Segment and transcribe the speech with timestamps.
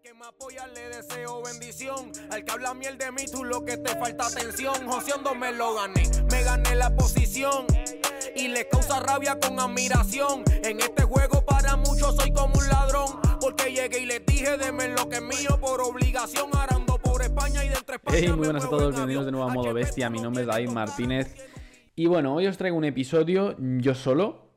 [0.00, 2.10] Al que me apoya le deseo bendición.
[2.30, 4.88] Al que habla miel de mí, tú lo que te falta atención.
[4.88, 7.66] Joseando me lo gané, me gané la posición.
[8.34, 10.42] Y le causa rabia con admiración.
[10.64, 13.20] En este juego para muchos soy como un ladrón.
[13.42, 16.48] Porque llegué y les dije, deme lo que es mío por obligación.
[16.56, 18.18] Arando por España y dentro España.
[18.18, 20.08] Hey, muy buenas a todos, en bienvenidos de nuevo a Modo Bestia.
[20.08, 21.34] Mi nombre es David Martínez.
[21.94, 24.50] Y bueno, hoy os traigo un episodio yo solo.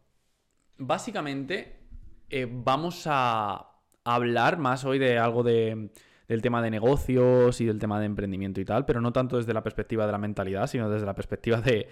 [0.78, 1.82] Básicamente,
[2.30, 3.73] eh, vamos a
[4.04, 5.89] hablar más hoy de algo de-
[6.27, 9.53] del tema de negocios y del tema de emprendimiento y tal, pero no tanto desde
[9.53, 11.88] la perspectiva de la mentalidad, sino desde la perspectiva de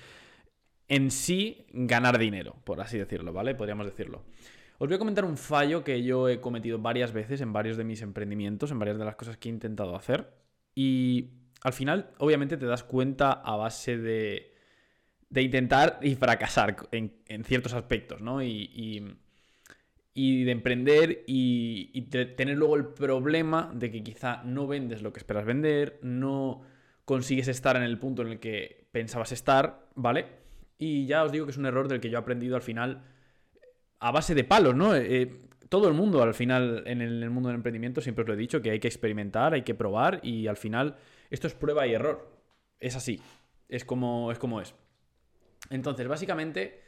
[0.87, 3.55] en sí ganar dinero, por así decirlo, ¿vale?
[3.55, 4.23] Podríamos decirlo.
[4.77, 7.83] Os voy a comentar un fallo que yo he cometido varias veces en varios de
[7.83, 10.33] mis emprendimientos, en varias de las cosas que he intentado hacer.
[10.75, 11.29] Y
[11.63, 14.53] al final, obviamente, te das cuenta a base de,
[15.29, 18.41] de intentar y fracasar en, en ciertos aspectos, ¿no?
[18.41, 19.17] Y, y-
[20.13, 25.13] y de emprender y, y tener luego el problema de que quizá no vendes lo
[25.13, 26.61] que esperas vender, no
[27.05, 30.25] consigues estar en el punto en el que pensabas estar, ¿vale?
[30.77, 33.03] Y ya os digo que es un error del que yo he aprendido al final
[33.99, 34.95] a base de palos, ¿no?
[34.95, 35.31] Eh,
[35.69, 38.61] todo el mundo al final en el mundo del emprendimiento siempre os lo he dicho
[38.61, 40.97] que hay que experimentar, hay que probar y al final
[41.29, 42.29] esto es prueba y error.
[42.79, 43.21] Es así,
[43.69, 44.39] es como es.
[44.39, 44.75] Como es.
[45.69, 46.80] Entonces, básicamente,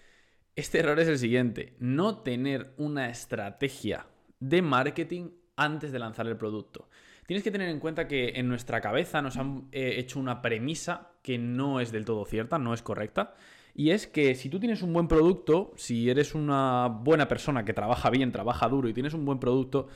[0.55, 4.07] este error es el siguiente, no tener una estrategia
[4.39, 6.89] de marketing antes de lanzar el producto.
[7.25, 11.11] Tienes que tener en cuenta que en nuestra cabeza nos han eh, hecho una premisa
[11.21, 13.33] que no es del todo cierta, no es correcta.
[13.73, 17.73] Y es que si tú tienes un buen producto, si eres una buena persona que
[17.73, 19.87] trabaja bien, trabaja duro y tienes un buen producto,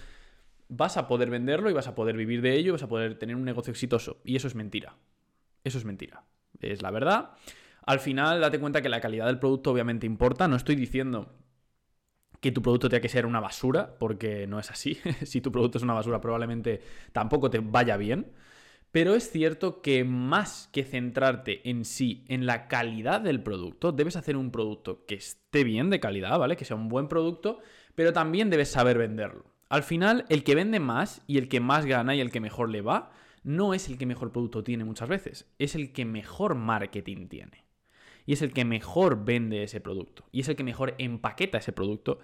[0.69, 3.36] vas a poder venderlo y vas a poder vivir de ello, vas a poder tener
[3.36, 4.21] un negocio exitoso.
[4.23, 4.95] Y eso es mentira.
[5.64, 6.23] Eso es mentira.
[6.59, 7.31] Es la verdad.
[7.88, 10.49] Al final, date cuenta que la calidad del producto obviamente importa.
[10.49, 11.33] No estoy diciendo
[12.41, 14.99] que tu producto tenga que ser una basura, porque no es así.
[15.23, 16.81] si tu producto es una basura, probablemente
[17.13, 18.33] tampoco te vaya bien.
[18.91, 24.17] Pero es cierto que más que centrarte en sí, en la calidad del producto, debes
[24.17, 26.58] hacer un producto que esté bien de calidad, ¿vale?
[26.58, 27.59] Que sea un buen producto,
[27.95, 29.45] pero también debes saber venderlo.
[29.69, 32.69] Al final, el que vende más y el que más gana y el que mejor
[32.69, 33.11] le va,
[33.43, 37.67] no es el que mejor producto tiene muchas veces, es el que mejor marketing tiene.
[38.27, 40.26] Y es el que mejor vende ese producto.
[40.32, 42.20] Y es el que mejor empaqueta ese producto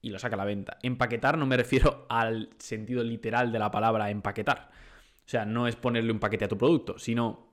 [0.00, 0.78] y lo saca a la venta.
[0.82, 4.70] Empaquetar no me refiero al sentido literal de la palabra empaquetar.
[5.26, 7.52] O sea, no es ponerle un paquete a tu producto, sino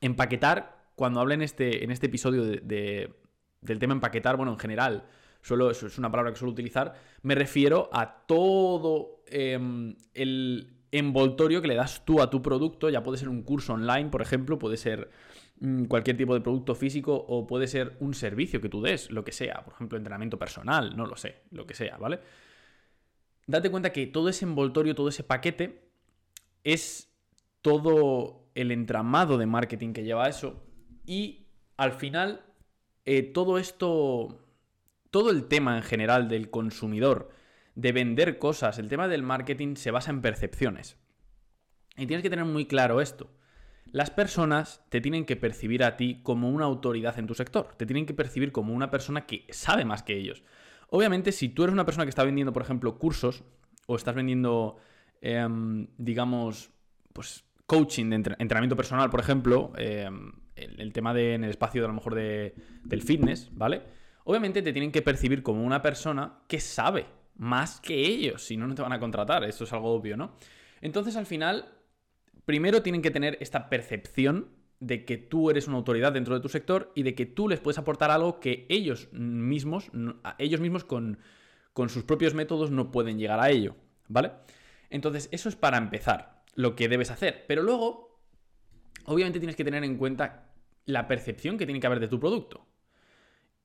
[0.00, 3.14] empaquetar, cuando hablo en este, en este episodio de- de-
[3.60, 5.06] del tema empaquetar, bueno, en general,
[5.40, 11.62] solo es, es una palabra que suelo utilizar, me refiero a todo em, el envoltorio
[11.62, 14.58] que le das tú a tu producto, ya puede ser un curso online, por ejemplo,
[14.58, 15.10] puede ser
[15.88, 19.32] cualquier tipo de producto físico o puede ser un servicio que tú des, lo que
[19.32, 22.20] sea, por ejemplo, entrenamiento personal, no lo sé, lo que sea, ¿vale?
[23.46, 25.88] Date cuenta que todo ese envoltorio, todo ese paquete
[26.64, 27.12] es
[27.60, 30.64] todo el entramado de marketing que lleva eso
[31.06, 31.46] y
[31.76, 32.44] al final
[33.04, 34.44] eh, todo esto,
[35.10, 37.30] todo el tema en general del consumidor,
[37.74, 40.96] de vender cosas, el tema del marketing se basa en percepciones.
[41.96, 43.30] Y tienes que tener muy claro esto.
[43.92, 47.86] Las personas te tienen que percibir a ti como una autoridad en tu sector, te
[47.86, 50.42] tienen que percibir como una persona que sabe más que ellos.
[50.88, 53.44] Obviamente, si tú eres una persona que está vendiendo, por ejemplo, cursos
[53.86, 54.76] o estás vendiendo,
[55.20, 56.70] em, digamos,
[57.12, 61.50] pues coaching de entre- entrenamiento personal, por ejemplo, em, el, el tema de en el
[61.50, 62.54] espacio de a lo mejor de-
[62.84, 63.82] del fitness, ¿vale?
[64.24, 68.66] Obviamente te tienen que percibir como una persona que sabe más que ellos, si no,
[68.66, 70.32] no te van a contratar, eso es algo obvio, ¿no?
[70.80, 71.66] Entonces, al final,
[72.44, 76.48] primero tienen que tener esta percepción de que tú eres una autoridad dentro de tu
[76.48, 79.90] sector y de que tú les puedes aportar algo que ellos mismos,
[80.38, 81.18] ellos mismos con,
[81.72, 83.76] con sus propios métodos no pueden llegar a ello,
[84.08, 84.32] ¿vale?
[84.90, 87.44] Entonces, eso es para empezar, lo que debes hacer.
[87.46, 88.20] Pero luego,
[89.04, 90.52] obviamente tienes que tener en cuenta
[90.84, 92.66] la percepción que tiene que haber de tu producto.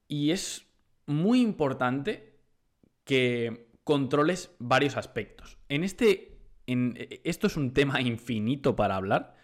[0.08, 0.68] Y es
[1.06, 2.40] muy importante
[3.04, 5.58] que controles varios aspectos.
[5.68, 6.37] En este.
[6.68, 9.36] En, esto es un tema infinito para hablar.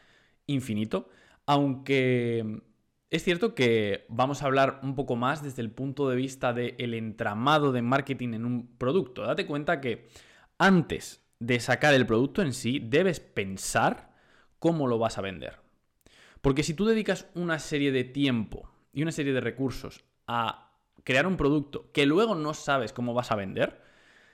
[0.46, 1.10] Infinito.
[1.46, 2.62] Aunque
[3.14, 6.96] es cierto que vamos a hablar un poco más desde el punto de vista del
[6.96, 9.22] entramado de marketing en un producto.
[9.22, 10.08] Date cuenta que
[10.58, 14.16] antes de sacar el producto en sí, debes pensar
[14.58, 15.60] cómo lo vas a vender.
[16.42, 20.72] Porque si tú dedicas una serie de tiempo y una serie de recursos a
[21.04, 23.80] crear un producto que luego no sabes cómo vas a vender,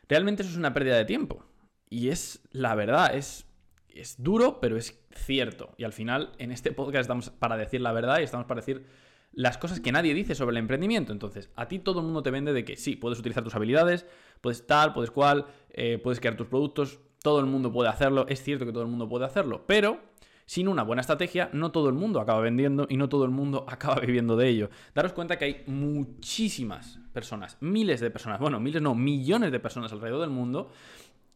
[0.07, 1.48] realmente eso es una pérdida de tiempo.
[1.89, 3.45] Y es la verdad, es,
[3.89, 5.74] es duro, pero es cierto.
[5.77, 8.86] Y al final, en este podcast estamos para decir la verdad y estamos para decir
[9.31, 11.12] las cosas que nadie dice sobre el emprendimiento.
[11.12, 14.06] Entonces, a ti todo el mundo te vende de que sí, puedes utilizar tus habilidades,
[14.41, 17.00] puedes tal, puedes cual, eh, puedes crear tus productos.
[17.21, 20.00] todo el mundo puede hacerlo, es cierto que todo el mundo puede hacerlo, pero
[20.45, 23.65] sin una buena estrategia no todo el mundo acaba vendiendo y no todo el mundo
[23.69, 24.69] acaba viviendo de ello.
[24.95, 29.92] Daros cuenta que hay muchísimas personas, miles de personas, bueno, miles no, millones de personas
[29.92, 30.71] alrededor del mundo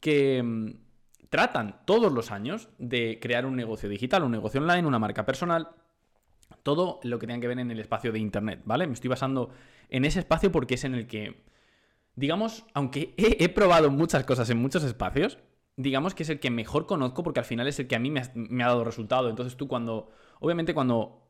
[0.04, 5.00] que mm, tratan todos los años de crear un negocio digital, un negocio online, una
[5.00, 5.70] marca personal,
[6.62, 8.86] todo lo que tenga que ver en el espacio de Internet, ¿vale?
[8.86, 9.52] Me estoy basando
[9.90, 11.46] en ese espacio porque es en el que,
[12.16, 15.40] digamos, aunque he, probado muchas cosas en muchos espacios,
[15.78, 18.12] digamos que es el que mejor conozco porque al final es el que a mí
[18.12, 19.30] me ha, dado resultado.
[19.30, 20.10] Entonces tú cuando,
[20.42, 21.23] obviamente cuando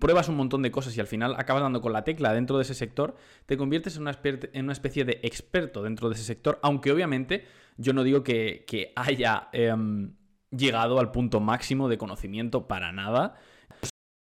[0.00, 2.62] pruebas un montón de cosas y al final acabas dando con la tecla dentro de
[2.62, 6.58] ese sector, te conviertes en una, en una especie de experto dentro de ese sector,
[6.62, 7.44] aunque obviamente
[7.76, 10.14] yo no digo que, haya em,
[10.50, 13.36] llegado al punto máximo de conocimiento para nada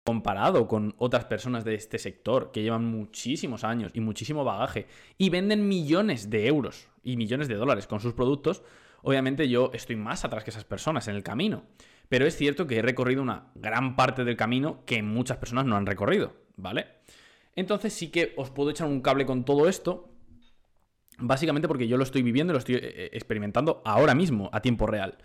[0.05, 4.87] comparado con otras personas de este sector que llevan muchísimos años y muchísimo bagaje
[5.17, 8.63] y venden millones de euros y millones de dólares con sus productos,
[9.03, 11.63] obviamente yo estoy más atrás que esas personas en el camino.
[12.09, 15.77] Pero es cierto que he recorrido una gran parte del camino que muchas personas no
[15.77, 16.87] han recorrido, ¿vale?
[17.55, 20.13] Entonces sí que os puedo echar un cable con todo esto,
[21.19, 24.87] básicamente porque yo lo estoy viviendo lo estoy eh, eh, experimentando ahora mismo, a tiempo
[24.87, 25.17] real.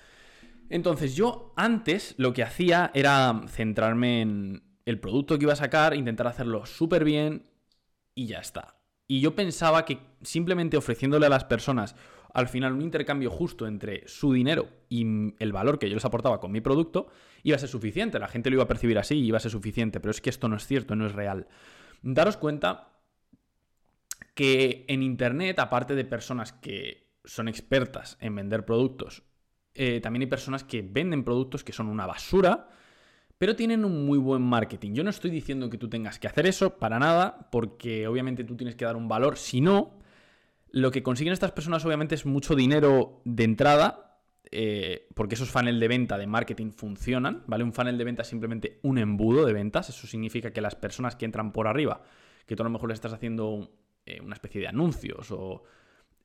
[0.68, 5.94] Entonces yo antes lo que hacía era centrarme en, el producto que iba a sacar,
[5.94, 7.46] intentar hacerlo súper bien
[8.14, 8.76] y ya está.
[9.06, 11.96] Y yo pensaba que simplemente ofreciéndole a las personas
[12.34, 16.40] al final un intercambio justo entre su dinero y el valor que yo les aportaba
[16.40, 17.08] con mi producto,
[17.42, 18.18] iba a ser suficiente.
[18.18, 20.00] La gente lo iba a percibir así y iba a ser suficiente.
[20.00, 21.48] Pero es que esto no es cierto, no es real.
[22.02, 22.90] Daros cuenta
[24.34, 29.22] que en Internet, aparte de personas que son expertas en vender productos,
[29.74, 32.68] eh, también hay personas que venden productos que son una basura
[33.38, 34.94] pero tienen un muy buen marketing.
[34.94, 38.56] Yo no estoy diciendo que tú tengas que hacer eso para nada, porque obviamente tú
[38.56, 39.36] tienes que dar un valor.
[39.36, 39.98] Si no,
[40.74, 45.78] lo que consiguen estas personas obviamente es mucho dinero de entrada, eh, porque esos funnel
[45.78, 47.64] de venta de marketing funcionan, ¿vale?
[47.64, 51.16] Un funnel de venta es simplemente un embudo de ventas, eso significa que las personas
[51.16, 52.02] que entran por arriba,
[52.46, 53.70] que tú a lo mejor le estás haciendo
[54.04, 55.62] eh, una especie de anuncios o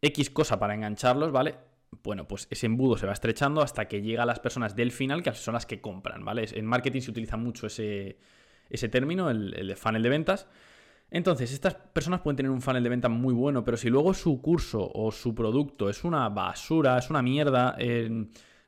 [0.01, 1.56] X cosa para engancharlos, ¿vale?
[2.04, 5.24] bueno, pues ese embudo se va estrechando hasta que llega a las personas del final,
[5.24, 6.45] que son las que compran, ¿vale?
[6.54, 8.18] En marketing se utiliza mucho ese,
[8.92, 10.48] término, el, de funnel de ventas.
[11.12, 14.42] Entonces, estas personas pueden tener un funnel de venta muy bueno, pero si luego su
[14.42, 17.76] curso o su producto es una basura, es una mierda,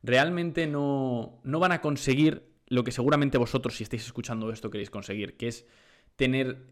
[0.01, 4.89] realmente no, no van a conseguir lo que seguramente vosotros, si estáis escuchando esto, queréis
[4.89, 5.67] conseguir, que es
[6.15, 6.67] tener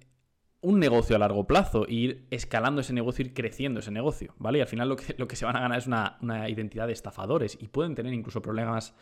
[0.61, 4.59] un negocio a largo plazo e ir escalando ese negocio, ir creciendo ese negocio, ¿vale?
[4.59, 6.17] Y al final lo que, se van a ganar es una,
[6.49, 8.95] identidad de estafadores y pueden tener incluso problemas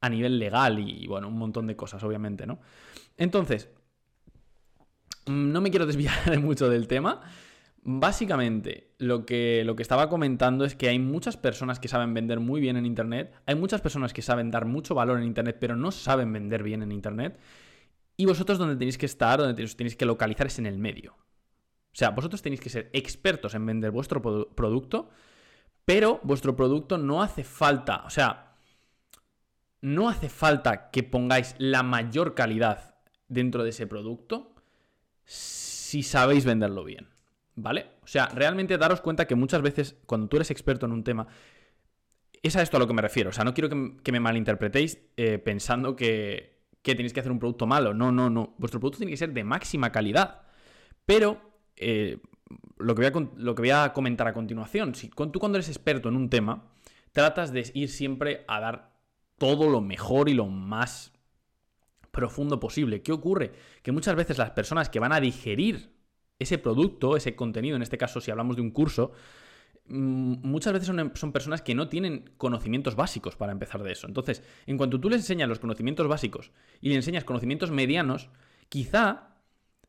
[0.00, 2.60] a nivel legal y, bueno, un montón de cosas, obviamente, ¿no?
[3.16, 3.70] Entonces,
[5.30, 7.20] no me quiero desviar mucho del tema.
[7.82, 12.38] Básicamente, lo que, lo que estaba comentando es que hay muchas personas que saben vender
[12.38, 15.76] muy bien en Internet, hay muchas personas que saben dar mucho valor en Internet, pero
[15.76, 17.38] no saben vender bien en Internet.
[18.18, 21.12] Y vosotros donde tenéis que estar, donde tenéis que localizar es en el medio.
[21.12, 25.08] O sea, vosotros tenéis que ser expertos en vender vuestro producto,
[25.86, 28.56] pero vuestro producto no hace falta, o sea,
[29.80, 32.96] no hace falta que pongáis la mayor calidad
[33.26, 34.49] dentro de ese producto
[35.30, 37.06] si sabéis venderlo bien.
[37.54, 37.86] ¿Vale?
[38.02, 41.28] O sea, realmente daros cuenta que muchas veces cuando tú eres experto en un tema,
[42.42, 43.30] es a esto a lo que me refiero.
[43.30, 47.38] O sea, no quiero que, me malinterpretéis eh, pensando que, que tenéis que hacer un
[47.38, 47.94] producto malo.
[47.94, 48.54] No, no, no.
[48.58, 50.42] Vuestro producto tiene que ser de máxima calidad.
[51.06, 51.40] Pero
[51.76, 52.18] eh,
[52.78, 55.68] lo, que voy a, lo que voy a comentar a continuación, si tú cuando eres
[55.68, 56.72] experto en un tema,
[57.12, 58.90] tratas de ir siempre a dar
[59.38, 61.12] todo lo mejor y lo más
[62.10, 63.02] profundo posible.
[63.02, 63.52] ¿Qué ocurre?
[63.82, 65.90] Que muchas veces las personas que van a digerir
[66.38, 69.12] ese producto, ese contenido, en este caso si hablamos de un curso,
[69.90, 74.06] Mm, muchas veces son, personas que no tienen conocimientos básicos para empezar de eso.
[74.06, 78.30] Entonces, en cuanto tú les enseñas los conocimientos básicos y les enseñas conocimientos medianos,
[78.68, 79.34] quizá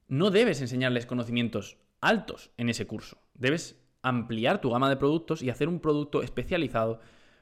[0.08, 3.22] no debes enseñarles conocimientos altos en ese curso.
[3.36, 7.00] Debes ampliar tu gama de productos y hacer un producto especializado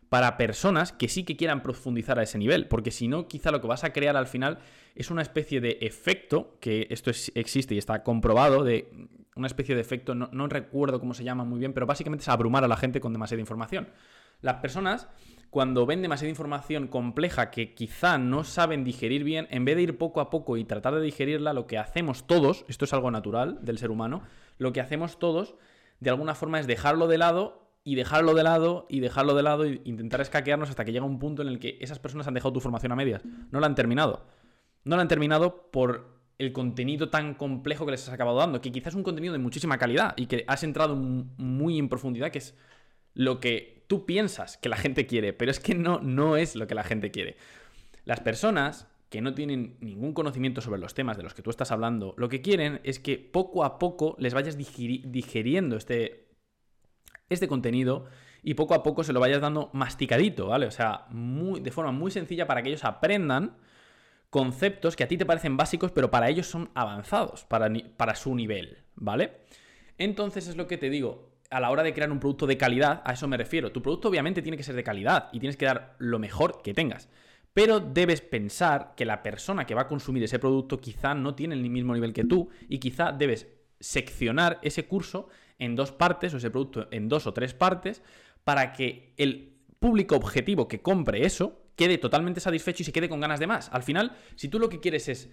[0.10, 3.62] para personas que sí que quieran profundizar a ese nivel, porque si no, quizá lo
[3.62, 4.60] que vas a crear al final
[4.96, 8.92] es una especie de efecto, que esto existe y está comprobado, de
[9.36, 12.63] una especie de efecto, no, recuerdo cómo se llama muy bien, pero básicamente es abrumar
[12.63, 13.89] a la gente con demasiada información.
[14.42, 15.08] Las personas,
[15.50, 19.98] cuando ven demasiada información compleja que quizá no saben digerir bien, en vez de ir
[19.98, 23.60] poco a poco y tratar de digerirla, lo que hacemos todos, esto es algo natural
[23.62, 24.24] del ser humano,
[24.58, 25.56] lo que hacemos todos,
[26.00, 29.66] de alguna forma, es dejarlo de lado y dejarlo de lado y dejarlo de lado
[29.66, 32.54] e intentar escaquearnos hasta que llega un punto en el que esas personas han dejado
[32.54, 33.24] tu formación a medias.
[33.52, 34.28] No la han terminado.
[34.84, 38.72] No la han terminado por el contenido tan complejo que les has acabado dando, que
[38.72, 42.40] quizás es un contenido de muchísima calidad y que has entrado muy en profundidad, que
[42.40, 42.58] es
[43.14, 46.66] lo que tú piensas que la gente quiere, pero es que no, no es lo
[46.68, 47.36] que la gente quiere.
[48.06, 51.72] Las personas que no tienen ningún conocimiento sobre los temas de los que tú estás
[51.72, 56.29] hablando, lo que quieren es que poco a poco les vayas digiriendo este,
[57.30, 58.06] este contenido
[58.44, 60.66] y poco a poco se lo vayas dando masticadito, ¿vale?
[60.66, 63.58] O sea, de forma muy sencilla para que ellos aprendan
[64.30, 68.36] conceptos que a ti te parecen básicos, pero para ellos son avanzados, para, para su
[68.36, 69.42] nivel, ¿vale?
[69.98, 73.02] Entonces es lo que te digo, a la hora de crear un producto de calidad,
[73.06, 73.72] a eso me refiero.
[73.72, 76.74] Tu producto obviamente tiene que ser de calidad y tienes que dar lo mejor que
[76.74, 77.10] tengas.
[77.54, 81.56] Pero debes pensar que la persona que va a consumir ese producto quizá no tiene
[81.56, 83.48] el mismo nivel que tú y quizá debes
[83.80, 88.02] seccionar ese curso en dos partes o ese producto en dos o tres partes
[88.44, 93.22] para que el público objetivo que compre eso quede totalmente satisfecho y se quede con
[93.22, 93.70] ganas de más.
[93.72, 95.30] Al final, si tú lo que quieres es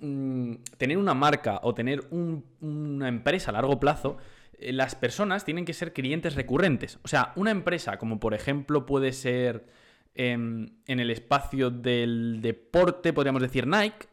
[0.00, 4.16] mm, tener una marca o tener una empresa a largo plazo,
[4.58, 6.98] eh, las personas tienen que ser clientes recurrentes.
[7.02, 9.66] O sea, una empresa como por ejemplo puede ser
[10.14, 14.06] em, en el espacio del deporte, podríamos decir Nike,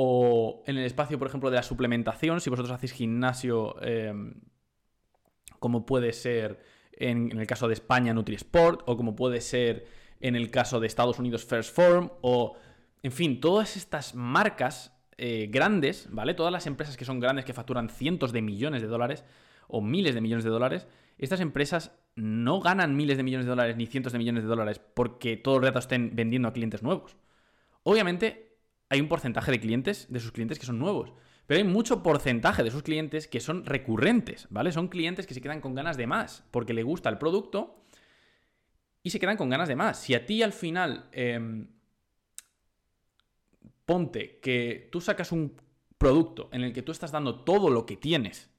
[0.00, 4.34] o en el espacio, por ejemplo, de la suplementación, si vosotros hacéis gimnasio, em,
[5.58, 6.60] como puede ser
[6.92, 9.88] en, el caso de España NutriSport, o como puede ser
[10.20, 12.54] en el caso de Estados Unidos First Form, o,
[13.02, 16.34] en fin, todas estas marcas eh, grandes, ¿vale?
[16.34, 19.24] Todas las empresas que son grandes, que facturan cientos de millones de dólares,
[19.66, 20.86] o miles de millones de dólares,
[21.18, 24.80] estas empresas no ganan miles de millones de dólares ni cientos de millones de dólares
[24.94, 27.16] porque todo el rato estén vendiendo a clientes nuevos.
[27.82, 28.47] Obviamente
[28.88, 31.12] hay un porcentaje de clientes, de sus clientes que son nuevos,
[31.46, 34.70] pero hay mucho porcentaje de sus clientes que son recurrentes, ¿vale?
[34.70, 37.84] Son clientes que se quedan con ganas de más, porque le gusta el producto
[39.02, 39.98] y se quedan con ganas de más.
[39.98, 41.68] Si a ti al final, em,
[43.86, 45.56] ponte que tú sacas un
[45.96, 48.50] producto en el que tú estás dando todo lo que tienes,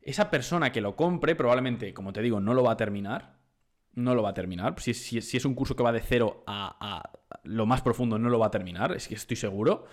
[0.00, 3.41] esa persona que lo compre probablemente, como te digo, no lo va a terminar.
[3.94, 4.74] No lo va a terminar.
[4.80, 7.10] Si, si, es un curso que va de cero a,
[7.44, 9.84] lo más profundo, no lo va a terminar, es que estoy seguro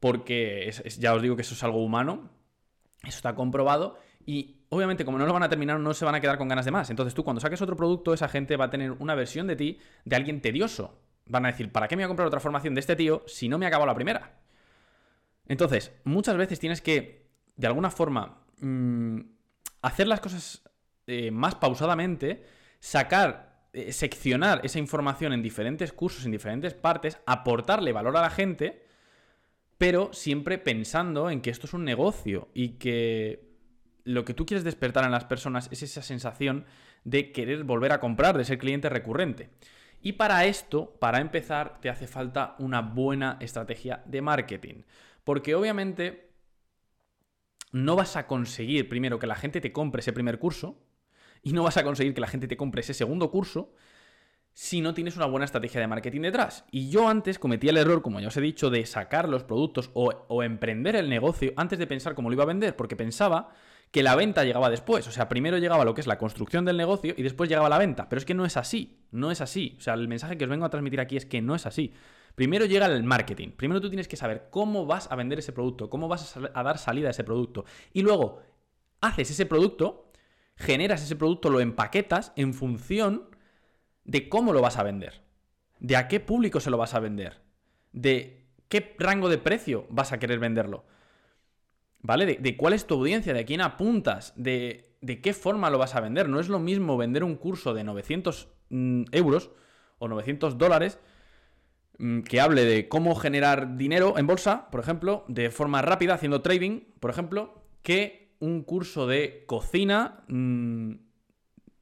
[0.00, 2.30] porque ya os digo que eso es algo humano,
[3.02, 6.20] eso está comprobado y obviamente como no lo van a terminar no se van a
[6.20, 6.90] quedar con ganas de más.
[6.90, 9.78] Entonces tú cuando saques otro producto esa gente va a tener una versión de ti
[10.04, 11.00] de alguien tedioso.
[11.26, 13.48] Van a decir, ¿para qué me voy a comprar otra formación de este tío si
[13.48, 14.40] no me ha acabado la primera?
[15.46, 19.20] Entonces, muchas veces tienes que, de alguna forma, mm,
[19.82, 20.62] hacer las cosas
[21.06, 22.44] eh, más pausadamente,
[22.84, 28.30] sacar, eh, seccionar esa información en diferentes cursos, en diferentes partes, aportarle valor a la
[28.30, 28.84] gente
[29.78, 33.50] pero siempre pensando en que esto es un negocio y que
[34.04, 36.64] lo que tú quieres despertar en las personas es esa sensación
[37.04, 39.50] de querer volver a comprar, de ser cliente recurrente.
[40.00, 44.82] Y para esto, para empezar, te hace falta una buena estrategia de marketing.
[45.24, 46.30] Porque obviamente
[47.72, 50.83] no vas a conseguir primero que la gente te compre ese primer curso
[51.44, 53.72] y no vas a conseguir que la gente te compre ese segundo curso
[54.54, 56.64] si no tienes una buena estrategia de marketing detrás.
[56.70, 59.90] Y yo antes cometía el error, como ya os he dicho, de sacar los productos
[59.94, 63.50] o, emprender el negocio antes de pensar cómo lo iba a vender, porque pensaba
[63.90, 65.06] que la venta llegaba después.
[65.08, 67.78] O sea, primero llegaba lo que es la construcción del negocio y después llegaba la
[67.78, 68.08] venta.
[68.08, 69.74] Pero es que no es así, no es así.
[69.78, 71.92] O sea, el mensaje que os vengo a transmitir aquí es que no es así.
[72.36, 73.50] Primero llega el marketing.
[73.50, 76.78] Primero tú tienes que saber cómo vas a vender ese producto, cómo vas a dar
[76.78, 77.64] salida a ese producto.
[77.92, 78.40] Y luego
[79.00, 80.03] haces ese producto,
[80.56, 83.28] generas ese producto, lo empaquetas en función
[84.04, 85.22] de cómo lo vas a vender,
[85.80, 87.42] de a qué público se lo vas a vender,
[87.92, 90.84] de qué rango de precio vas a querer venderlo,
[92.00, 92.26] ¿vale?
[92.26, 95.94] De, cuál es tu audiencia, de a quién apuntas, de, de, qué forma lo vas
[95.94, 96.28] a vender.
[96.28, 99.50] No es lo mismo vender un curso de 900 mm, euros
[99.98, 100.98] o 900 dólares
[101.98, 106.42] mm, que hable de cómo generar dinero en bolsa, por ejemplo, de forma rápida, haciendo
[106.42, 110.92] trading, por ejemplo, que un curso de cocina mm,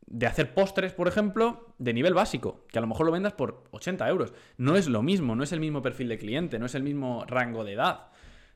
[0.06, 3.64] de hacer postres, por ejemplo, de nivel básico, que a lo mejor lo vendas por
[3.72, 4.32] 80 euros.
[4.58, 7.24] No es lo mismo, no es el mismo perfil de cliente, no es el mismo
[7.26, 8.10] rango de edad.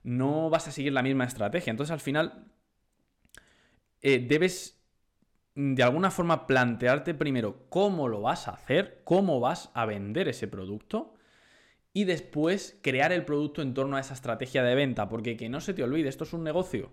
[0.04, 1.70] No vas a seguir la misma estrategia.
[1.70, 2.44] Entonces, al final,
[4.02, 4.84] eh, debes
[5.54, 10.46] de alguna forma plantearte primero cómo lo vas a hacer, cómo vas a vender ese
[10.46, 11.14] producto
[11.94, 15.62] y después crear el producto en torno a esa estrategia de venta, porque que no
[15.62, 16.92] se te olvide, esto es un negocio.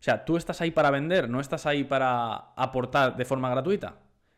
[0.00, 3.96] O sea, tú estás ahí para vender, no estás ahí para aportar de forma gratuita.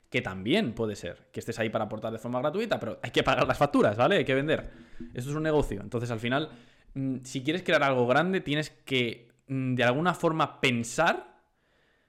[0.08, 3.22] Que también puede ser que estés ahí para aportar de forma gratuita, pero hay que
[3.22, 4.16] pagar las facturas, ¿vale?
[4.16, 4.70] Hay que vender.
[5.14, 5.80] Esto es un negocio.
[5.82, 6.50] Entonces, al final,
[6.94, 11.42] mm, si quieres crear algo grande, tienes que mm, de alguna forma pensar.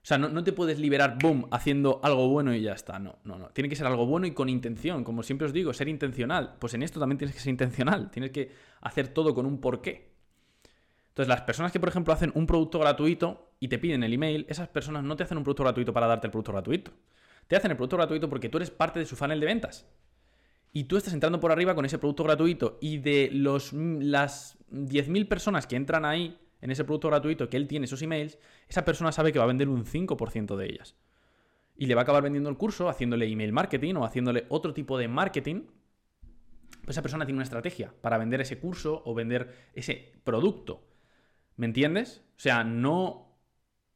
[0.03, 2.98] O sea, no, te puedes liberar, boom, haciendo algo bueno y ya está.
[2.98, 3.50] No, no, no.
[3.50, 5.03] Tiene que ser algo bueno y con intención.
[5.03, 6.55] Como siempre os digo, ser intencional.
[6.58, 8.10] Pues en esto también tienes que ser intencional.
[8.10, 10.11] Tienes que hacer todo con un porqué.
[11.12, 14.46] Entonces, las personas que, por ejemplo, hacen un producto gratuito y te piden el email,
[14.48, 16.91] esas personas no te hacen un producto gratuito para darte el producto gratuito.
[17.48, 19.86] Te hacen el producto gratuito porque tú eres parte de su funnel de ventas.
[20.72, 25.27] Y tú estás entrando por arriba con ese producto gratuito y de los, las 10.000
[25.27, 28.38] personas que entran ahí en ese producto gratuito que él tiene esos emails,
[28.70, 30.96] esa persona sabe que va a vender un 5% de ellas.
[31.75, 34.98] Y le va a acabar vendiendo el curso haciéndole email marketing o haciéndole otro tipo
[34.98, 35.63] de marketing.
[36.86, 40.90] Pues esa persona tiene una estrategia para vender ese curso o vender ese producto.
[41.62, 42.24] ¿Me entiendes?
[42.38, 43.38] O sea, no,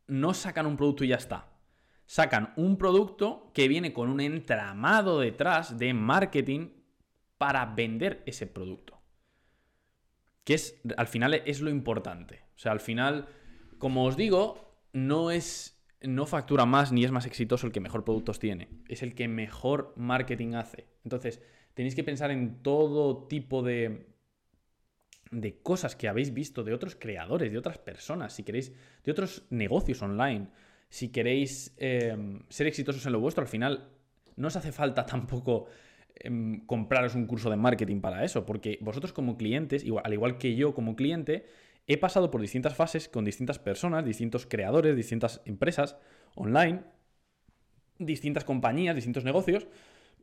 [0.05, 1.49] no sacan un producto y ya está.
[2.05, 6.69] Sacan un producto que viene con un entramado detrás de marketing
[7.39, 9.01] para vender ese producto.
[10.43, 12.43] Que es, al final es lo importante.
[12.55, 13.29] O sea, al final,
[13.79, 15.83] como os digo, no es.
[16.01, 18.69] No factura más ni es más exitoso el que mejor productos tiene.
[18.87, 20.85] Es el que mejor marketing hace.
[21.03, 21.41] Entonces,
[21.73, 24.14] tenéis que pensar en todo tipo de,
[25.31, 28.71] de cosas que habéis visto de otros creadores, de otras personas, si queréis,
[29.03, 30.47] de otros negocios online.
[30.89, 33.89] Si queréis em, ser exitosos en lo vuestro, al final
[34.35, 35.65] no os hace falta tampoco
[36.15, 40.55] em, compraros un curso de marketing para eso, porque vosotros como clientes, al igual que
[40.55, 41.45] yo como cliente,
[41.87, 45.97] he pasado por distintas fases con distintas personas, distintos creadores, distintas empresas
[46.35, 46.81] online,
[47.99, 49.67] distintas compañías, distintos negocios.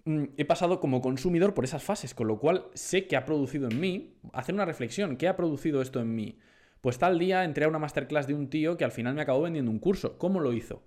[0.04, 3.68] Mm, he pasado como consumidor por esas fases, con lo cual sé que ha producido
[3.68, 6.38] en mí, hacer una reflexión, ¿qué ha producido esto en mí?
[6.80, 9.42] Pues tal día entré a una masterclass de un tío que al final me acabó
[9.42, 10.18] vendiendo un curso.
[10.18, 10.82] ¿Cómo lo hizo?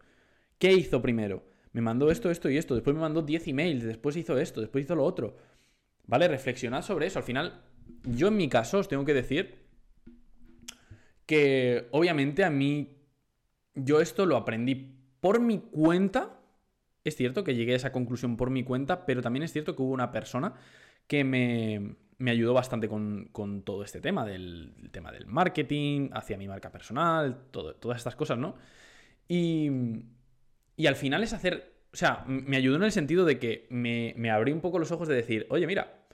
[0.59, 1.43] ¿Qué hizo primero?
[1.71, 4.85] Me mandó esto, esto y esto, después me mandó 10 emails, después hizo esto, después
[4.85, 5.37] hizo lo otro.
[6.05, 6.27] ¿Vale?
[6.27, 7.19] Reflexionad sobre eso.
[7.19, 7.61] Al final,
[8.03, 9.65] yo en mi caso os tengo que decir
[11.25, 12.97] que obviamente a mí
[13.73, 16.39] yo esto lo aprendí por mi cuenta.
[17.05, 19.81] Es cierto que llegué a esa conclusión por mi cuenta, pero también es cierto que
[19.81, 20.55] hubo una persona
[21.07, 23.29] que me, me ayudó bastante con,
[23.63, 28.55] todo este tema, del tema del marketing, hacia mi marca personal, todas estas cosas, ¿no?
[29.29, 29.69] Y,
[30.75, 34.13] y al final es hacer, o sea, me ayudó en el sentido de que me,
[34.17, 36.05] me abrí un poco los ojos de decir, oye, mira,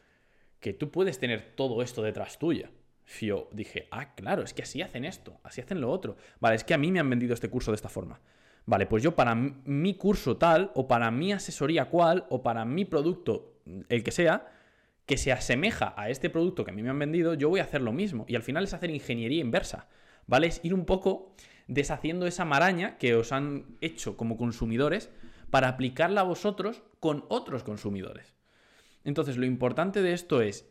[0.59, 2.69] que tú puedes tener todo esto detrás tuya
[3.19, 6.15] yo dije, ah, claro, es que así hacen esto, así hacen lo otro.
[6.39, 8.19] Vale, es que a mí me han vendido este curso de esta forma.
[8.71, 12.85] Vale, pues yo para mi curso tal, o para mi asesoría cual, o para mi
[12.85, 14.49] producto, el que sea,
[15.05, 17.63] que se asemeja a este producto que a mí me han vendido, yo voy a
[17.63, 18.23] hacer lo mismo.
[18.29, 19.89] Y al final es hacer ingeniería inversa.
[20.25, 20.47] ¿Vale?
[20.47, 21.35] Es ir un poco
[21.67, 25.09] deshaciendo esa maraña que os han hecho como consumidores
[25.49, 28.35] para aplicarla a vosotros con otros consumidores.
[29.03, 30.65] Entonces, lo importante de esto es,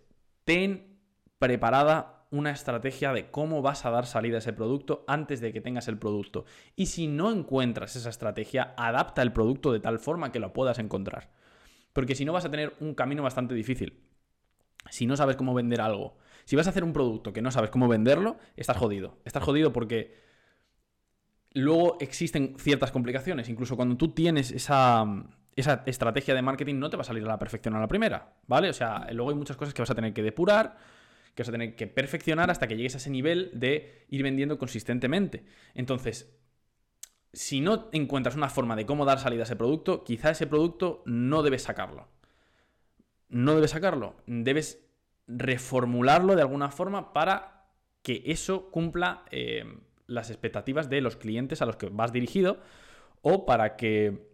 [0.46, 0.96] ten
[1.38, 5.60] preparada una estrategia de cómo vas a dar salida a ese producto antes de que
[5.60, 6.44] tengas el producto.
[6.76, 10.78] Y si no encuentras esa estrategia, adapta el producto de tal forma que lo puedas
[10.78, 11.30] encontrar.
[11.92, 14.00] Porque si no vas a tener un camino bastante difícil.
[14.90, 17.70] Si no sabes cómo vender algo, si vas a hacer un producto que no sabes
[17.70, 19.18] cómo venderlo, estás jodido.
[19.24, 20.16] Estás jodido porque
[21.52, 23.48] luego existen ciertas complicaciones.
[23.48, 25.04] Incluso cuando tú tienes esa,
[25.56, 28.34] esa estrategia de marketing, no te va a salir a la perfección a la primera,
[28.46, 28.70] ¿vale?
[28.70, 30.76] O sea, luego hay muchas cosas que vas a tener que depurar
[31.34, 34.58] que vas a tener que perfeccionar hasta que llegues a ese nivel de ir vendiendo
[34.58, 35.44] consistentemente.
[35.74, 36.36] Entonces,
[37.32, 41.02] si no encuentras una forma de cómo dar salida a ese producto, quizá ese producto
[41.06, 42.08] no debes sacarlo.
[43.28, 44.16] No debes sacarlo.
[44.26, 44.84] Debes
[45.28, 47.66] reformularlo de alguna forma para
[48.02, 49.64] que eso cumpla eh,
[50.06, 52.60] las expectativas de los clientes a los que vas dirigido
[53.22, 54.28] o para que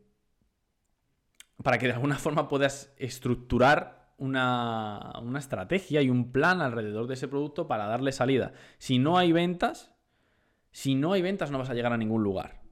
[1.62, 7.29] para que de alguna forma puedas estructurar una, estrategia y un plan alrededor de ese
[7.29, 8.52] producto para darle salida.
[8.79, 9.92] Si no hay ventas,
[10.70, 12.62] si no hay ventas no vas a llegar a ningún lugar.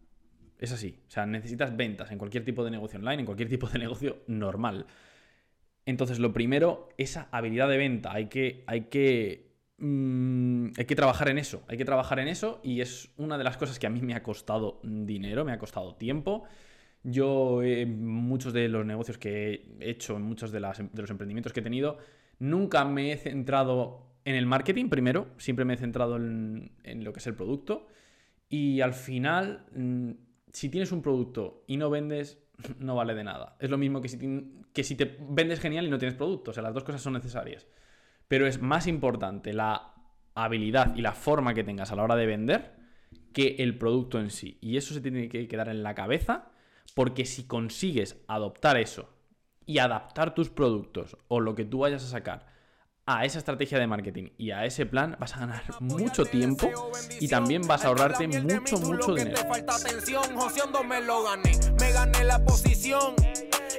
[0.59, 1.03] Es así.
[1.09, 4.23] O sea, necesitas ventas en cualquier tipo de negocio online, en cualquier tipo de negocio
[4.27, 4.87] normal.
[5.87, 8.13] Entonces, lo primero, esa habilidad de venta.
[8.13, 11.63] Hay que, hay que, mm, hay que trabajar en eso.
[11.69, 14.15] Hay que trabajar en eso y es una de las cosas que a mí me
[14.15, 16.45] ha costado dinero, me ha costado tiempo.
[17.05, 21.63] Yo, muchos de los negocios que he hecho, en muchos de, los emprendimientos que he
[21.63, 21.99] tenido,
[22.39, 26.73] nunca me he centrado en el marketing primero, siempre me he centrado en,
[27.05, 27.87] lo que es el producto.
[28.49, 30.13] Y al final, mm,
[30.51, 32.43] si tienes un producto y no vendes,
[32.79, 33.57] no vale de nada.
[33.61, 34.19] Es lo mismo que si,
[34.73, 36.53] que si te vendes genial y no tienes producto.
[36.53, 37.67] O sea, las dos cosas son necesarias.
[38.29, 39.93] Pero es más importante la
[40.35, 42.73] habilidad y la forma que tengas a la hora de vender
[43.35, 44.57] que el producto en sí.
[44.63, 46.51] Y eso se tiene que quedar en la cabeza
[46.95, 49.09] porque si consigues adoptar eso
[49.67, 52.55] y adaptar tus productos o lo que tú vayas a sacar
[53.07, 56.71] a esa estrategia de marketing y a ese plan vas a ganar mucho tiempo
[57.21, 59.41] y también vas a ahorrarte mucho, mucho dinero.
[60.89, 63.15] me lo gané, me gané la posición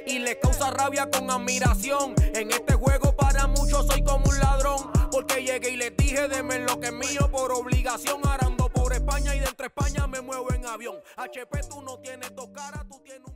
[0.06, 2.14] y le causa rabia con admiración.
[2.34, 6.60] En este juego para muchos soy como un ladrón, porque llegué y les dije deme
[6.60, 10.52] lo que es mío por obligación, arando por España y de entre España me muevo
[10.52, 10.96] en avión.
[11.16, 13.35] HP tú no tienes dos caras, tú tienes un